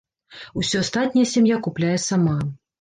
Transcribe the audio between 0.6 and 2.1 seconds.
Усё астатняе сям'я купляе